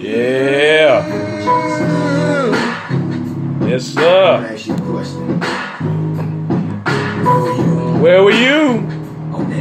[0.00, 1.06] Yeah.
[3.66, 4.56] Yes, sir.
[8.00, 8.80] Where were you?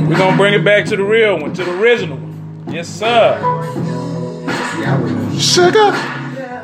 [0.08, 2.74] We're gonna bring it back to the real one, to the original one.
[2.74, 3.38] Yes, sir.
[5.38, 5.78] Sugar.
[5.78, 6.64] Yeah.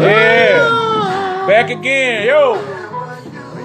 [0.00, 1.46] Yeah.
[1.46, 2.54] Back again, yo.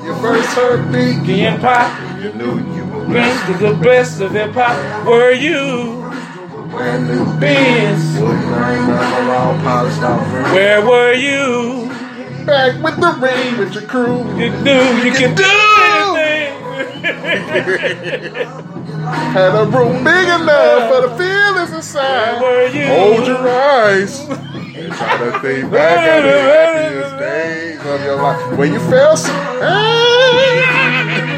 [0.03, 1.22] Your first heartbeat.
[1.23, 2.22] Again, pop.
[2.22, 2.77] You knew
[3.08, 5.05] you were to the best of hip hop.
[5.08, 6.08] Were you?
[6.77, 7.25] brand new.
[7.39, 8.19] Benz.
[8.19, 10.22] Wood grain, rubber, all polished off.
[10.53, 11.89] Where were you?
[12.45, 14.19] Back with the rain with your crew.
[14.38, 15.52] You knew you can do
[15.89, 16.53] anything.
[19.33, 22.42] Had a room big enough for the feelings inside.
[22.42, 22.86] Where were you?
[22.88, 24.19] Hold your eyes.
[24.30, 28.58] And try to think back on the happiest days of your life.
[28.58, 29.36] When you felt some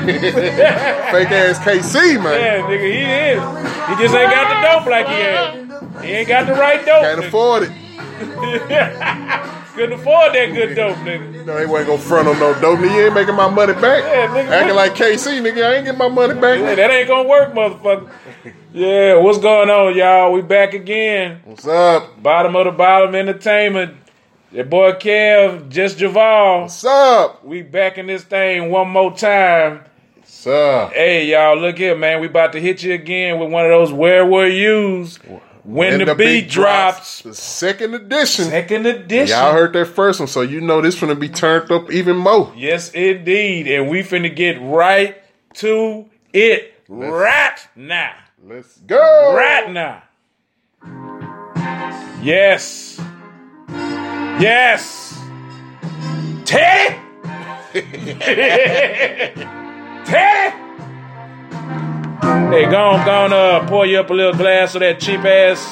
[1.11, 2.39] fake ass KC, man.
[2.39, 3.02] Yeah, nigga, he
[3.33, 3.42] is.
[3.89, 6.03] He just ain't got the dope like he had.
[6.03, 7.02] He ain't got the right dope.
[7.02, 7.28] Can't nigga.
[7.28, 7.72] afford it.
[9.75, 11.33] Couldn't afford that good dope, nigga.
[11.33, 12.80] You know, they wasn't gonna front on no dope.
[12.80, 14.04] Nigga, you ain't making my money back.
[14.04, 14.49] Yeah, nigga.
[14.49, 16.59] Acting like KC, nigga, I ain't getting my money back.
[16.59, 18.09] Yeah, that ain't gonna work, motherfucker.
[18.73, 20.33] Yeah, what's going on, y'all?
[20.33, 21.42] We back again.
[21.45, 22.21] What's up?
[22.21, 23.95] Bottom of the bottom entertainment.
[24.52, 26.64] Your boy Kev, just Javal.
[26.64, 27.45] What's up?
[27.45, 29.82] We back in this thing one more time.
[30.48, 30.94] Up?
[30.94, 32.22] Hey, y'all, look here, man.
[32.22, 35.20] We about to hit you again with one of those Where Were Yous
[35.64, 37.22] when, the, beat drops.
[37.23, 38.45] The second edition.
[38.45, 39.38] Second edition.
[39.38, 42.54] Y'all heard that first one, so you know this gonna be turned up even more.
[42.55, 43.67] Yes, indeed.
[43.67, 45.22] And we finna get right
[45.55, 48.16] to it right now.
[48.44, 49.36] Let's go.
[49.36, 50.04] Right now.
[52.23, 53.00] Yes.
[54.39, 55.20] Yes.
[56.45, 56.98] Teddy.
[60.05, 60.55] Teddy.
[62.52, 65.21] Hey, go on, go on, uh, pour you up a little glass of that cheap
[65.21, 65.64] ass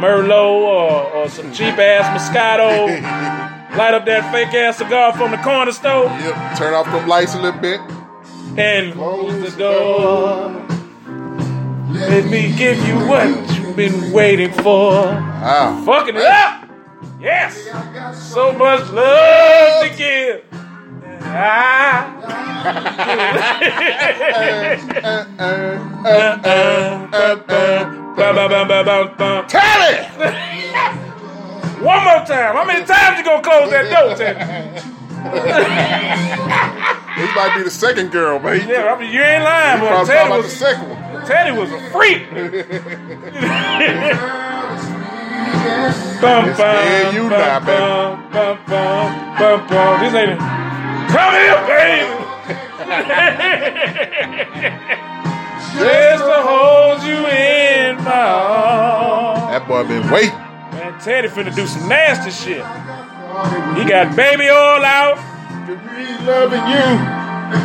[0.00, 2.86] Merlot or, or some cheap ass Moscato.
[3.76, 6.58] Light up that fake ass cigar from the corner store Yep.
[6.58, 7.80] Turn off them lights a little bit.
[8.58, 10.66] and close the door.
[11.92, 14.92] Let me give you what you've been waiting for.
[15.04, 15.82] Wow.
[15.86, 16.68] Fucking it up!
[17.20, 17.56] Yes!
[18.32, 20.44] So much love to give.
[29.48, 30.06] Teddy!
[31.80, 32.54] One more time.
[32.54, 34.40] How many times you gonna close that door, Teddy?
[37.20, 38.40] This might be the second girl.
[38.40, 40.04] You Yeah, I mean, you ain't lying, boy.
[40.04, 41.26] Teddy about the was, second one.
[41.26, 42.30] Teddy was a freak.
[46.20, 47.66] bum, bum, me and you bum, baby.
[47.66, 50.00] bum, bum, bum, bum, bum.
[50.00, 50.59] This ain't.
[51.10, 52.14] Come here, baby.
[55.78, 59.40] Just to hold you in my arms.
[59.50, 60.38] That boy been waiting.
[60.72, 62.64] Man, Teddy finna do some nasty shit.
[63.76, 65.18] He got baby oil out.
[65.68, 66.86] Me loving you.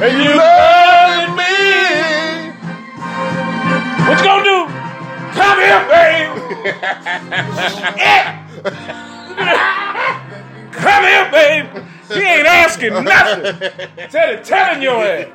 [0.01, 1.53] And you You loving me.
[4.07, 4.59] What you gonna do?
[5.38, 6.42] Come here, baby.
[10.71, 11.94] Come here, baby.
[12.07, 13.60] He ain't asking nothing.
[14.10, 15.28] Teddy telling your ass.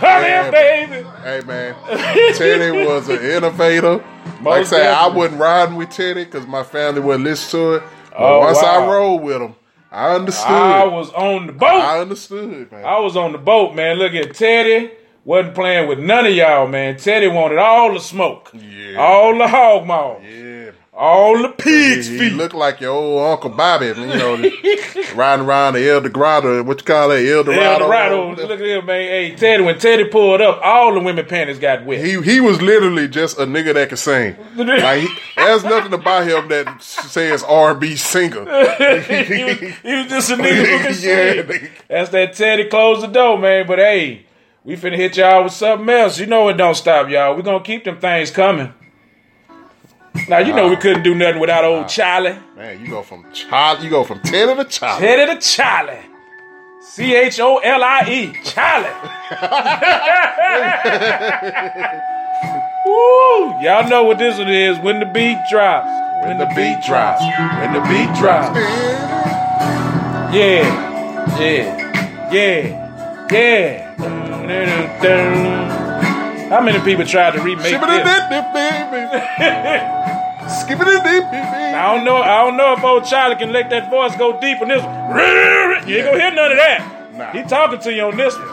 [0.00, 1.08] Come here, baby.
[1.22, 1.74] Hey man,
[2.34, 3.96] Teddy was an innovator.
[4.42, 7.82] like I said, I wasn't riding with Teddy because my family wouldn't listen to it.
[8.10, 8.92] But Oh, once I wow.
[8.92, 9.54] rolled with him,
[9.92, 10.50] I understood.
[10.50, 11.68] I was on the boat.
[11.82, 12.84] I understood, man.
[12.84, 13.96] I was on the boat, man.
[13.98, 14.90] Look at Teddy.
[15.24, 16.96] Wasn't playing with none of y'all, man.
[16.98, 18.50] Teddy wanted all the smoke.
[18.52, 18.96] Yeah.
[18.98, 20.18] All the hog maw.
[20.20, 20.63] yeah.
[20.96, 22.32] All the pigs' He feet.
[22.34, 24.36] looked like your old Uncle Bobby, you know,
[25.16, 26.62] riding around the El Dorado.
[26.62, 27.26] What you call it?
[27.28, 27.82] El Dorado.
[27.84, 28.34] Eldorado.
[28.36, 29.08] Look at him, man.
[29.08, 32.04] Hey, Teddy, when Teddy pulled up, all the women panties got wet.
[32.04, 34.36] He he was literally just a nigga that could sing.
[34.56, 38.44] Like he, there's nothing about him that says R and B singer.
[38.44, 41.70] he, was, he was just a nigga who could sing.
[41.88, 43.66] That's that Teddy closed the door, man.
[43.66, 44.26] But hey,
[44.62, 46.20] we finna hit y'all with something else.
[46.20, 47.34] You know it don't stop, y'all.
[47.34, 48.72] We gonna keep them things coming.
[50.28, 52.38] Now you know we couldn't do nothing without old Charlie.
[52.56, 55.00] Man, you go from child, you go from Teddy to child.
[55.00, 55.98] Teddy to Charlie.
[56.82, 58.32] C H O L I E.
[58.44, 58.86] Charlie.
[62.86, 63.60] Woo!
[63.62, 64.78] Y'all know what this one is.
[64.78, 65.88] When the beat drops.
[66.26, 67.22] When the beat drops.
[67.22, 68.56] When the beat drops.
[70.34, 71.38] Yeah.
[71.38, 72.30] Yeah.
[72.30, 73.26] Yeah.
[73.30, 73.80] Yeah.
[76.50, 77.72] How many people tried to remake this?
[81.74, 82.16] I don't know.
[82.16, 84.82] I don't know if old Charlie can let that voice go deep in this.
[84.82, 85.88] one.
[85.88, 87.10] You ain't gonna hear none of that.
[87.14, 87.32] Nah.
[87.32, 88.48] He talking to you on this one.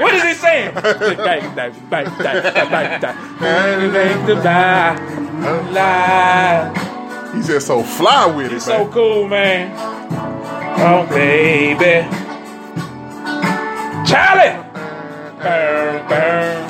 [0.00, 0.74] What is he saying?
[7.34, 8.92] He's just so fly with it, So man.
[8.92, 10.01] cool, man.
[10.78, 12.08] Oh, baby.
[14.08, 14.58] Charlie!
[15.42, 16.62] Burn, burn.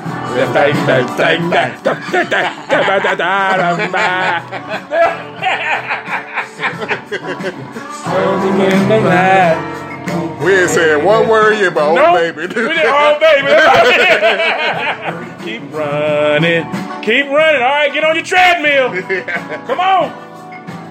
[10.43, 12.41] We ain't saying one word yet, but oh No, baby.
[12.43, 13.49] we did- oh baby.
[15.45, 16.65] Keep running,
[17.03, 17.63] keep running.
[17.63, 18.91] All right, get on your treadmill.
[19.67, 20.11] Come on.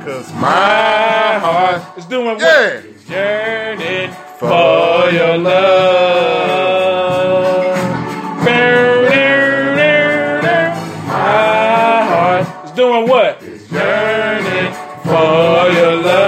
[0.06, 2.40] Cause my heart, It's doing what?
[2.40, 2.81] yeah.
[3.12, 6.52] Yearning for your love.
[11.08, 13.42] My heart is doing what?
[13.42, 14.74] Yearning
[15.04, 16.22] for your love.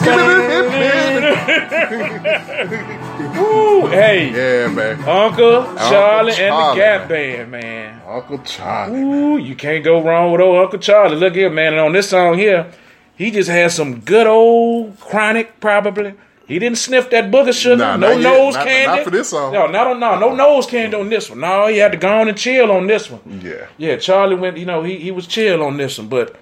[3.36, 5.00] Woo, hey, Yeah, man.
[5.08, 7.08] Uncle Charlie and the Gap man.
[7.08, 8.02] Band, man.
[8.08, 9.00] Uncle Charlie.
[9.00, 11.16] Ooh, you can't go wrong with old Uncle Charlie.
[11.16, 11.74] Look here, man.
[11.74, 12.70] And on this song here,
[13.20, 16.14] he just had some good old chronic, probably.
[16.46, 17.76] He didn't sniff that booger sugar.
[17.76, 18.22] Nah, no not yet.
[18.22, 18.96] nose Not- candy.
[18.96, 19.52] not for this song.
[19.52, 21.40] No, not on no, no nose candy on this one.
[21.40, 23.42] No, he had to go on and chill on this one.
[23.44, 23.66] Yeah.
[23.76, 26.34] Yeah, Charlie went, you know, he, he was chill on this one, but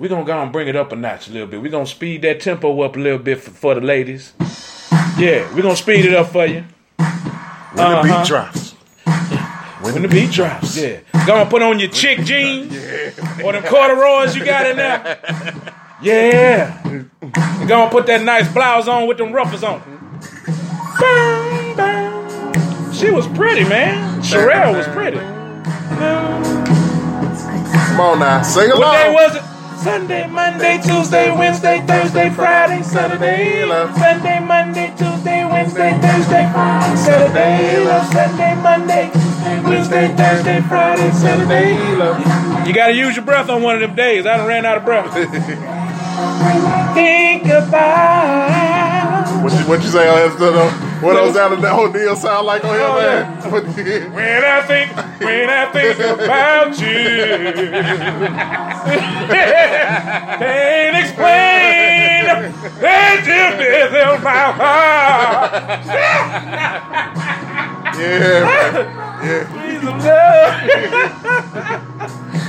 [0.00, 1.62] we're gonna go and bring it up a notch a little bit.
[1.62, 4.32] We're gonna speed that tempo up a little bit for, for the ladies.
[5.16, 6.64] Yeah, we're gonna speed it up for you.
[6.96, 8.24] When the beat uh-huh.
[8.24, 8.72] drops.
[9.82, 10.98] When the beat drops, yeah.
[11.28, 15.80] Gonna put on your chick jeans yeah, or them corduroys you got in there.
[16.02, 16.82] Yeah.
[16.84, 17.10] You
[17.66, 19.80] gonna put that nice blouse on with them ruffles on.
[21.00, 22.92] Boom, boom.
[22.92, 24.20] She was pretty, man.
[24.22, 25.18] Cherrelle was pretty.
[27.88, 28.80] Come on now, sing along.
[28.80, 29.42] What day was it?
[29.82, 33.66] Sunday, Monday, Tuesday, Wednesday, Thursday, Friday, Saturday.
[33.98, 35.33] Sunday, Monday, Tuesday,
[35.64, 37.84] Wednesday, Thursday, Friday, Saturday.
[37.86, 38.06] Love.
[38.12, 39.10] Sunday, Monday,
[39.64, 41.96] Wednesday, Thursday, Friday, Saturday.
[41.96, 42.66] Love.
[42.66, 44.26] You gotta use your breath on one of them days.
[44.26, 45.10] I done ran out of breath.
[46.94, 51.00] Think about What you, what you say on that?
[51.02, 53.50] What those out of that whole deal sound like on here, Oh, man?
[53.50, 56.86] What- when I think, when I think about you.
[60.44, 62.24] Can't explain
[62.80, 65.03] the deepness of my heart.
[67.98, 69.44] Yeah, yeah.
[69.50, 70.54] Please, love.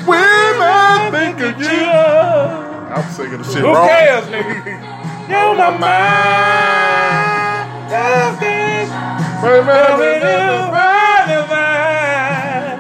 [0.07, 1.85] When I think of you,
[2.95, 3.88] I'm singing the shit Who wrong.
[3.88, 5.29] cares, nigga?
[5.29, 7.65] You're my mind.
[7.91, 8.89] Nothing
[9.41, 12.79] but you, brother mine.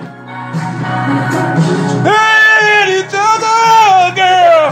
[2.07, 4.65] And each other, girl.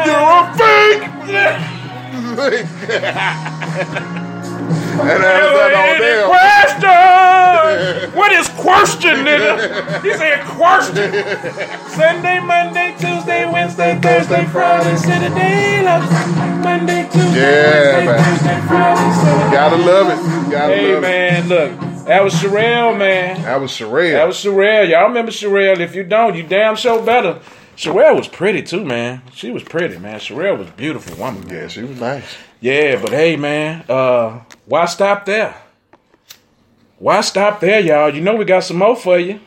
[0.06, 1.04] You're a fake.
[2.40, 2.66] and
[5.22, 5.52] that's
[6.00, 6.26] that.
[6.26, 8.16] Question!
[8.16, 10.02] What is question, nigga?
[10.02, 11.12] He said question.
[11.90, 15.82] Sunday, Monday, Tuesday, Wednesday, Thursday, Friday, Saturday.
[16.62, 18.24] Monday, Tuesday, Yeah, Wednesday, man.
[18.24, 19.50] Thursday, Friday, Saturday.
[19.56, 20.50] Gotta love it.
[20.50, 21.06] Gotta Hey love it.
[21.06, 23.42] man, look, that was Cherrelle, man.
[23.42, 24.12] That was Cherrelle.
[24.14, 24.88] That was Cherrelle.
[24.88, 25.80] Y'all remember Cherrelle?
[25.80, 27.38] If you don't, you damn sure better.
[27.80, 29.22] Cherrelle was pretty too, man.
[29.34, 30.20] She was pretty, man.
[30.20, 31.46] Cherrelle was a beautiful woman.
[31.46, 31.56] Man.
[31.56, 32.24] yeah, she was nice.
[32.60, 35.54] Yeah, but hey, man, uh, why stop there?
[36.98, 38.14] Why stop there, y'all?
[38.14, 39.40] You know we got some more for you.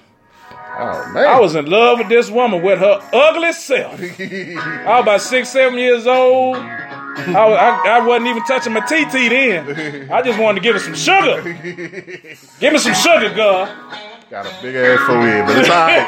[0.52, 1.28] Oh man.
[1.28, 4.00] I was in love with this woman with her ugly self.
[4.20, 6.56] I was about six, seven years old.
[6.58, 10.12] I, was- I, I wasn't even touching my TT then.
[10.12, 11.44] I just wanted to give her some sugar.
[12.60, 13.66] Give me some sugar, girl.
[14.30, 16.08] Got a big ass forehead, but it's alright.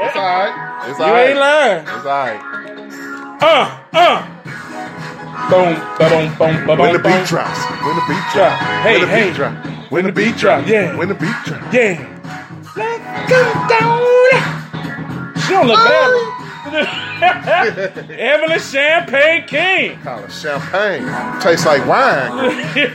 [0.00, 0.88] It's alright.
[0.88, 1.28] It's You alright.
[1.30, 1.82] ain't lying.
[1.82, 2.40] It's alright.
[3.42, 4.26] Uh, uh.
[5.50, 7.58] Boom, ba-boom, boom, ba-boom, When the beat drops.
[7.84, 8.62] When the beat drops.
[8.82, 9.24] Hey, when the hey.
[9.28, 9.66] beat drop.
[9.90, 10.68] When the beat drop, drop.
[10.70, 10.96] yeah.
[10.96, 11.72] When the beat drop.
[11.72, 11.98] Yeah.
[12.76, 15.34] Let come down.
[15.42, 16.36] She don't look bad.
[18.10, 19.98] Evelyn Champagne King.
[20.02, 21.02] Call it champagne.
[21.42, 22.30] Tastes like wine.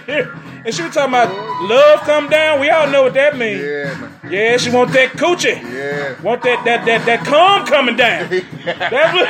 [0.66, 1.30] and she was talking about
[1.64, 2.60] love come down.
[2.62, 3.62] We all know what that means.
[3.62, 4.12] Yeah, man.
[4.30, 5.62] Yeah, she want that coochie.
[5.62, 6.22] Yeah.
[6.22, 8.30] Want that that that that cum coming down.
[8.66, 9.28] That was-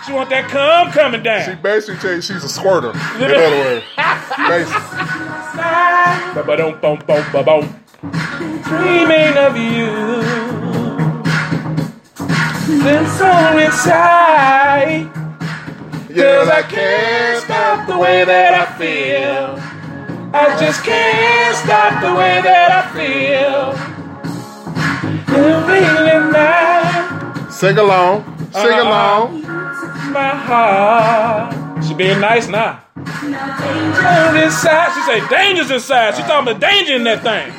[0.06, 1.44] she want that cum coming down.
[1.44, 2.90] She basically you she's a squirter.
[2.90, 3.84] In other words.
[4.48, 4.96] Basically.
[6.80, 7.62] Bum, bum.
[8.64, 9.90] Dreaming of you.
[12.82, 15.10] Then so inside.
[16.14, 19.58] Cause I can't stop the way that I feel.
[20.32, 23.89] I just can't stop the way that I feel.
[25.32, 27.48] You're feeling now.
[27.50, 28.24] Sing along.
[28.52, 28.82] Sing Uh-uh.
[28.88, 29.42] along.
[30.12, 31.84] my heart.
[31.84, 32.80] She being nice now.
[32.96, 34.92] Danger inside.
[34.94, 36.14] She say danger's inside.
[36.16, 37.52] She talking about danger in that thing.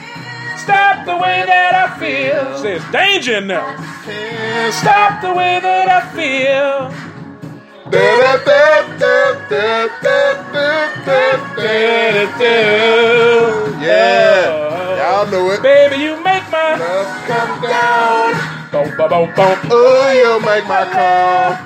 [0.57, 2.55] Stop the way that I feel.
[2.57, 4.71] She says danger in there.
[4.71, 6.91] Stop the way that I feel.
[13.79, 15.61] Yeah, y'all know it.
[15.61, 16.20] Baby, you
[16.51, 18.33] my Love come down.
[18.71, 19.57] boom, boom, boom, boom.
[19.71, 21.57] Oh, you make my calm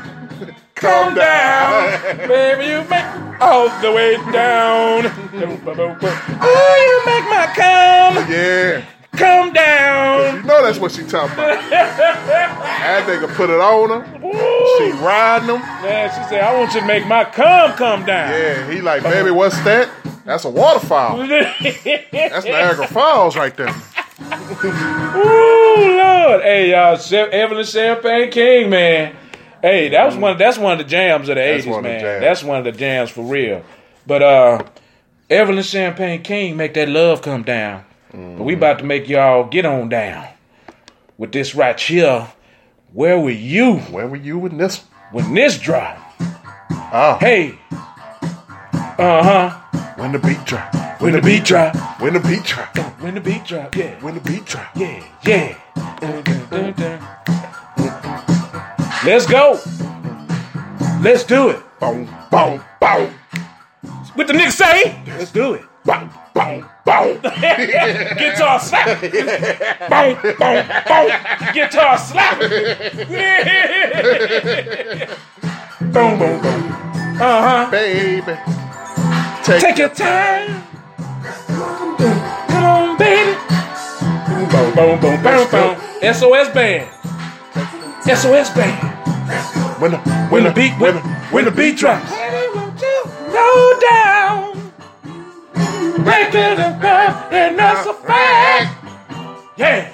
[0.75, 3.05] Come down, baby, you make
[3.41, 5.05] all the way down.
[5.07, 10.35] Oh, you make my come, Yeah, come down.
[10.35, 11.63] you know that's what she talking about.
[12.85, 14.03] That nigga put it on her.
[14.77, 15.59] She riding him.
[15.81, 18.29] Man, she said, I want you to make my cum come down.
[18.31, 19.89] Yeah, he like, baby, what's that?
[20.23, 21.17] That's a waterfall.
[21.27, 23.73] That's Niagara Falls right there.
[24.21, 26.41] Ooh, Lord.
[26.41, 26.97] Hey, y'all,
[27.31, 29.15] Evelyn Champagne King, man.
[29.61, 30.37] Hey, that was one.
[30.37, 31.99] That's one of the jams of the eighties, the man.
[31.99, 32.21] jams.
[32.21, 33.63] That's one of the jams for real.
[34.07, 34.63] But uh,
[35.29, 37.83] Evelyn Champagne King make that love come down.
[38.11, 40.25] But we about to make y'all get on down
[41.17, 42.27] with this right here.
[42.93, 44.83] Where were you Where were you with this?
[45.11, 45.99] when this dropped?
[46.71, 47.59] Ah, Hey.
[48.97, 49.49] Uh huh.
[49.97, 50.73] when the beat drop.
[50.99, 51.75] When the beat drop.
[52.01, 52.77] When the beat drop.
[53.01, 53.75] When the beat drop.
[53.75, 53.99] Yeah.
[54.01, 54.75] When the beat drop.
[54.75, 55.57] Yeah, yeah.
[59.05, 59.59] Let's go.
[61.01, 61.59] Let's do it.
[61.79, 63.13] Boom, boom, boom,
[64.15, 65.03] What the nigga say?
[65.05, 65.63] Let's do it.
[65.83, 67.19] boom, boom, boom.
[67.21, 69.01] Guitar slap.
[69.01, 71.11] boom, boom, boom.
[71.53, 72.39] Guitar slap.
[75.81, 76.71] boom, boom, boom.
[77.21, 77.69] Uh huh.
[77.71, 78.37] Baby,
[79.43, 80.74] Take your time.
[81.97, 83.37] Come on, baby.
[84.51, 86.13] Boom, boom, boom, boom, boom.
[86.13, 86.89] SOS band.
[88.05, 88.95] SOS band.
[89.81, 89.97] When the,
[90.29, 90.95] When the beat, when,
[91.31, 92.11] when the beat drops.
[92.11, 94.71] Go down.
[96.03, 98.77] Break it up, and that's a fact.
[99.57, 99.91] Yeah.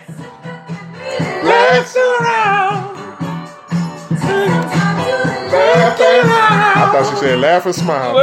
[1.44, 2.98] Let's around.
[5.54, 8.16] I thought she said laugh and smile.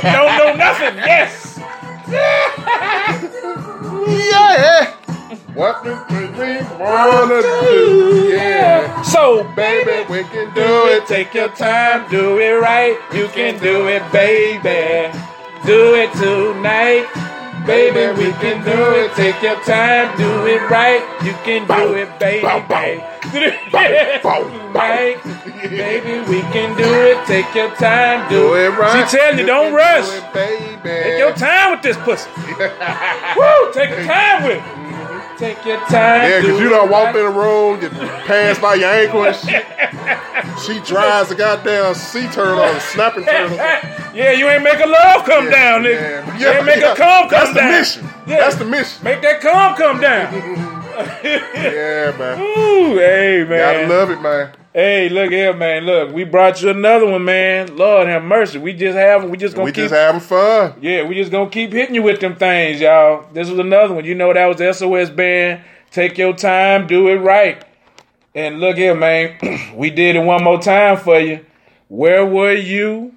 [0.04, 0.98] Don't know nothing.
[0.98, 1.60] Yes.
[4.08, 4.94] Yeah.
[5.54, 6.24] What do we
[6.80, 8.30] wanna do?
[8.34, 9.02] Yeah.
[9.04, 11.06] So, Baby, we can do it.
[11.08, 12.98] Take your time, do it right.
[13.14, 15.12] You can do it, baby.
[15.66, 17.08] Do it tonight.
[17.65, 19.13] Baby, we can do it.
[19.15, 21.01] Take your time, do it right.
[21.24, 22.41] You can do it, baby.
[22.43, 22.60] bow.
[25.70, 27.25] Baby, we can do it.
[27.25, 29.10] Take your time, do, Do it right.
[29.10, 30.10] She telling you, don't rush.
[30.10, 30.89] do it, baby.
[30.89, 32.29] Take your time with this pussy.
[33.38, 33.72] Woo!
[33.72, 34.83] Take your time with it.
[35.38, 36.30] Take your time.
[36.30, 39.66] Yeah, because you don't walk in the room, you pass by your ankle and shit.
[40.66, 43.56] She drives the goddamn sea turtle or snapping turtle.
[44.13, 46.40] yeah, you ain't make a love come down, nigga.
[46.40, 47.72] you ain't make a cum come That's down.
[47.72, 48.20] That's the mission.
[48.28, 48.38] Yeah.
[48.38, 49.04] That's the mission.
[49.04, 50.70] Make that cum come down.
[51.24, 52.40] Yeah, man.
[52.40, 53.88] Ooh, hey man.
[53.88, 54.52] Gotta love it, man.
[54.74, 55.84] Hey, look here, man.
[55.84, 57.77] Look, we brought you another one, man.
[57.77, 58.58] Lord have mercy.
[58.58, 60.74] We just have we just gonna We keep just having fun.
[60.82, 63.27] Yeah, we just gonna keep hitting you with them things, y'all.
[63.34, 64.03] This was another one.
[64.03, 65.62] You know that was the SOS band.
[65.92, 67.63] Take your time, do it right.
[68.34, 69.38] And look here, man.
[69.75, 71.46] we did it one more time for you.
[71.88, 73.13] Where were you?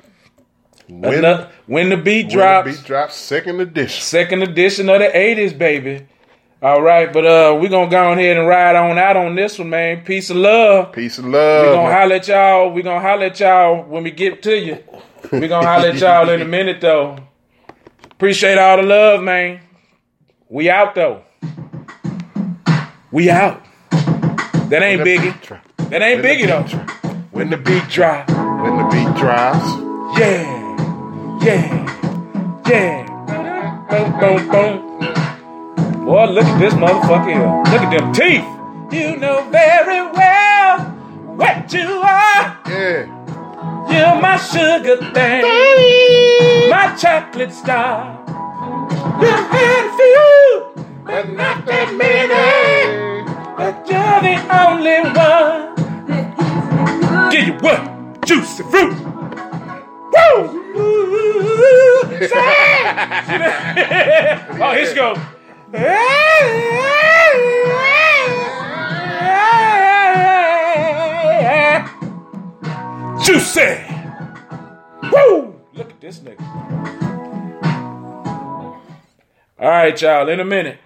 [0.88, 4.02] When, when the beat when the beat drops, second edition.
[4.02, 6.06] Second edition of the 80s, baby.
[6.66, 9.70] All right, but uh, we gonna go ahead and ride on out on this one,
[9.70, 10.02] man.
[10.04, 10.90] Peace of love.
[10.90, 11.64] Peace and love.
[11.64, 12.72] We gonna holler at y'all.
[12.72, 14.82] We gonna holler at y'all when we get to you.
[15.30, 17.18] We gonna holler at y'all in a minute though.
[18.10, 19.60] Appreciate all the love, man.
[20.48, 21.22] We out though.
[23.12, 23.64] We out.
[23.90, 25.60] That ain't Biggie.
[25.90, 27.08] That ain't When Biggie though.
[27.30, 28.28] When the beat drop.
[28.28, 30.18] When the beat drops.
[30.18, 31.38] Yeah.
[31.44, 32.62] Yeah.
[32.68, 33.86] Yeah.
[33.88, 35.25] Boom, boom, boom.
[36.06, 37.48] Boy, look at this motherfucker here.
[37.72, 38.44] Look at them teeth.
[38.94, 40.78] You know very well
[41.34, 42.56] what you are.
[42.68, 43.06] Yeah.
[43.90, 45.42] You're my sugar thing,
[46.70, 48.22] my chocolate star.
[49.20, 50.70] You've had a few,
[51.04, 53.24] but not that many.
[53.56, 55.74] But you're the only one.
[57.32, 57.80] Give you what?
[58.24, 58.94] Juicy fruit.
[60.14, 60.38] Woo!
[64.62, 65.18] oh, here she goes.
[73.24, 73.84] Juicy.
[75.12, 75.60] Woo!
[75.74, 76.40] Look at this nigga.
[79.58, 80.28] All right, y'all.
[80.28, 80.78] In a minute.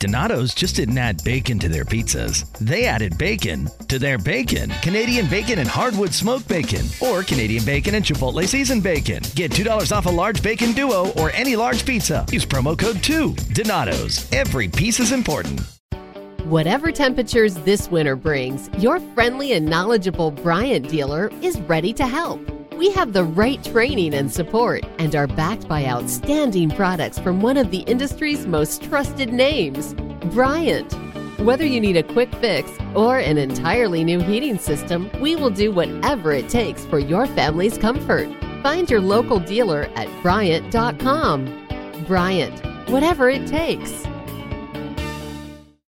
[0.00, 2.48] Donato's just didn't add bacon to their pizzas.
[2.58, 4.70] They added bacon to their bacon.
[4.80, 9.24] Canadian bacon and hardwood smoked bacon, or Canadian bacon and Chipotle seasoned bacon.
[9.34, 12.24] Get $2 off a large bacon duo or any large pizza.
[12.30, 13.34] Use promo code 2.
[13.52, 14.30] Donato's.
[14.32, 15.62] Every piece is important.
[16.44, 22.57] Whatever temperatures this winter brings, your friendly and knowledgeable Bryant dealer is ready to help.
[22.78, 27.56] We have the right training and support and are backed by outstanding products from one
[27.56, 29.94] of the industry's most trusted names,
[30.32, 30.92] Bryant.
[31.40, 35.72] Whether you need a quick fix or an entirely new heating system, we will do
[35.72, 38.28] whatever it takes for your family's comfort.
[38.62, 41.66] Find your local dealer at Bryant.com.
[42.06, 44.06] Bryant, whatever it takes.